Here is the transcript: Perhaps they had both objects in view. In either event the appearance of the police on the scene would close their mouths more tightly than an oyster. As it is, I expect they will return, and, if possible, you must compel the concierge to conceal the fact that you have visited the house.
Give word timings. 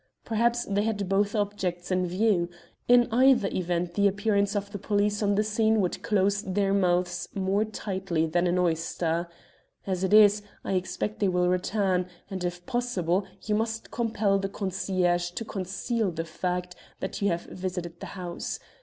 Perhaps 0.25 0.65
they 0.65 0.81
had 0.81 1.07
both 1.07 1.35
objects 1.35 1.91
in 1.91 2.07
view. 2.07 2.49
In 2.87 3.07
either 3.11 3.47
event 3.49 3.93
the 3.93 4.07
appearance 4.07 4.55
of 4.55 4.71
the 4.71 4.79
police 4.79 5.21
on 5.21 5.35
the 5.35 5.43
scene 5.43 5.79
would 5.79 6.01
close 6.01 6.41
their 6.41 6.73
mouths 6.73 7.29
more 7.35 7.65
tightly 7.65 8.25
than 8.25 8.47
an 8.47 8.57
oyster. 8.57 9.27
As 9.85 10.03
it 10.03 10.11
is, 10.11 10.41
I 10.63 10.73
expect 10.73 11.19
they 11.19 11.27
will 11.29 11.49
return, 11.49 12.07
and, 12.31 12.43
if 12.43 12.65
possible, 12.65 13.27
you 13.43 13.53
must 13.53 13.91
compel 13.91 14.39
the 14.39 14.49
concierge 14.49 15.29
to 15.29 15.45
conceal 15.45 16.09
the 16.09 16.25
fact 16.25 16.75
that 16.99 17.21
you 17.21 17.27
have 17.27 17.43
visited 17.43 17.99
the 17.99 18.07
house. 18.17 18.57